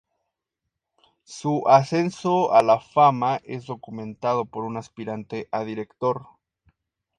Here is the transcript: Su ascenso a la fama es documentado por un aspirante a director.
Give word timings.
Su 1.25 1.61
ascenso 1.67 2.53
a 2.55 2.63
la 2.63 2.79
fama 2.79 3.39
es 3.43 3.67
documentado 3.67 4.45
por 4.45 4.63
un 4.63 4.77
aspirante 4.77 5.47
a 5.51 5.63
director. 5.63 6.25